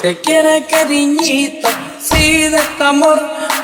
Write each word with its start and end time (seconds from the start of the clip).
te 0.00 0.16
quiera 0.18 0.60
cariñito? 0.68 1.68
Si 2.00 2.48
de 2.48 2.56
este 2.56 2.84
amor 2.84 3.20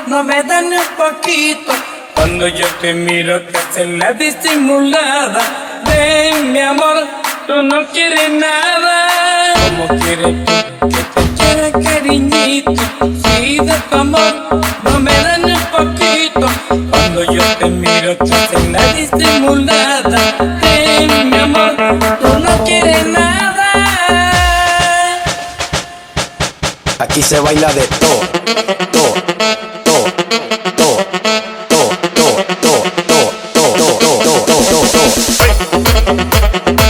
no 0.06 0.25
me 0.25 0.42
dan 0.42 0.66
un 0.66 0.88
poquito. 0.97 1.73
Cuando 2.15 2.48
yo 2.48 2.66
te 2.80 2.92
miro 2.95 3.47
que 3.47 3.59
haces 3.59 3.88
la 3.88 4.12
disimulada. 4.12 5.41
Ven 5.87 6.52
mi 6.52 6.61
amor, 6.61 7.06
tú 7.47 7.62
no 7.62 7.87
quieres 7.89 8.30
nada. 8.30 9.55
¿Cómo 9.65 10.01
quieres 10.01 10.34
que 10.47 11.03
te 11.14 11.23
quiera 11.39 11.73
cariñito? 11.73 12.73
Si 13.23 13.58
de 13.58 13.75
tu 13.91 13.97
amor 13.97 14.61
no 14.83 15.01
me 15.01 15.12
dan 15.12 15.45
un 15.45 15.64
poquito. 15.77 16.47
Cuando 16.91 17.25
yo 17.33 17.42
te 17.58 17.67
miro 17.67 18.17
que 18.19 18.34
haces 18.34 18.69
la 18.70 18.92
disimulada. 18.92 20.20
Ven 20.61 21.30
mi 21.30 21.39
amor, 21.39 21.77
tú 22.20 22.33
Aquí 27.05 27.22
se 27.22 27.38
baila 27.38 27.70
de 27.74 27.83
todo, 27.83 28.20
todo, 28.91 29.12
todo, 29.84 30.05
todo, 30.05 30.10
todo, 30.74 31.05
todo, 31.69 31.84
todo, 31.84 32.41
todo, 32.62 32.83
todo, 33.52 33.98
todo, 33.98 34.41
todo, 34.46 34.80
todo. 36.64 36.83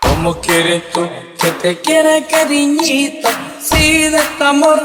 ¿Cómo 0.00 0.40
quieres 0.40 0.90
tú 0.92 1.08
que 1.40 1.50
te 1.62 1.80
quiera 1.80 2.26
cariñito? 2.28 3.28
Si 3.60 4.08
de 4.08 4.16
este 4.16 4.44
amor 4.44 4.80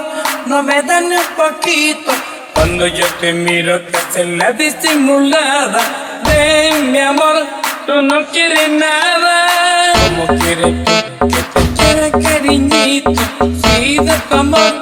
no 0.45 0.61
me 0.61 0.81
dan 0.83 1.05
un 1.05 1.19
poquito. 1.35 2.11
Cuando 2.53 2.85
yo 2.85 3.05
te 3.19 3.33
miro 3.33 3.85
que 3.87 3.97
haces 3.97 4.27
la 4.27 4.51
disimulada. 4.51 5.79
Ven 6.25 6.91
mi 6.91 6.99
amor, 6.99 7.47
tú 7.87 8.01
no 8.01 8.25
quieres 8.27 8.69
nada. 8.69 9.30
¿Cómo 10.61 10.83
quieres 10.83 11.17
tú 11.19 11.27
que 11.27 11.41
te 11.41 11.61
quiera 11.73 12.11
cariñito? 12.11 13.13
Si 13.63 13.97
de 13.97 14.13
tu 14.29 14.35
amor 14.35 14.73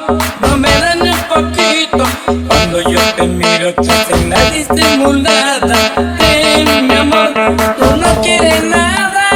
no 0.41 0.57
me 0.57 0.69
dan 0.69 1.01
un 1.01 1.17
poquito. 1.23 2.03
Cuando 2.49 2.81
yo 2.81 2.99
te 3.15 3.23
miro 3.23 3.73
que 3.75 3.89
haces 3.89 4.25
la 4.27 4.51
disimulada. 4.51 6.17
Ven 6.19 6.85
mi 6.85 6.93
amor, 6.95 7.33
tú 7.79 7.95
no 7.95 8.21
quieres 8.21 8.61
nada. 8.65 9.29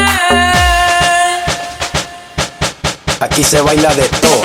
Aquí 3.21 3.43
se 3.45 3.61
baila 3.61 3.93
de 3.95 4.09
todo, 4.09 4.43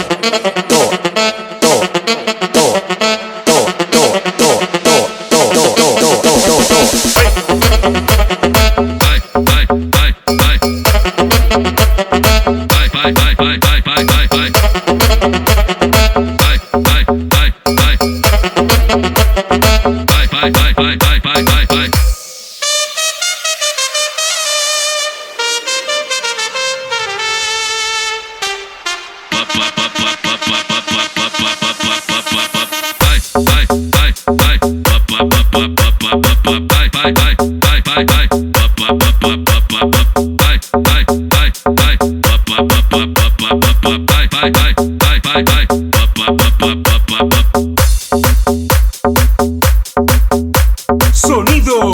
Sonido. 51.13 51.91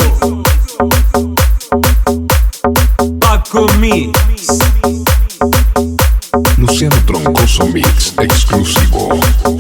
Paco 3.19 3.67
Luciano 6.59 6.97
Troncoso 7.07 7.65
Mix 7.69 8.13
exclusivo. 8.19 9.54